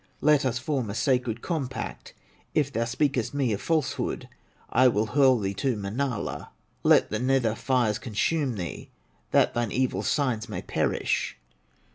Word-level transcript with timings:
Let 0.19 0.45
us 0.45 0.57
form 0.57 0.89
a 0.89 0.95
sacred 0.95 1.43
compact: 1.43 2.15
If 2.55 2.73
thou 2.73 2.85
speakest 2.85 3.35
me 3.35 3.53
a 3.53 3.59
falsehood, 3.59 4.27
I 4.71 4.87
will 4.87 5.05
hurl 5.05 5.37
thee 5.37 5.53
to 5.53 5.75
Manala, 5.75 6.49
Let 6.81 7.11
the 7.11 7.19
nether 7.19 7.53
fires 7.53 7.99
consume 7.99 8.55
thee, 8.55 8.89
That 9.29 9.53
thine 9.53 9.71
evil 9.71 10.01
signs 10.01 10.49
may 10.49 10.63
perish." 10.63 11.37